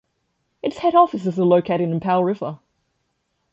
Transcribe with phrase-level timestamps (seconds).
[0.63, 2.57] Its head offices are located in Powell River.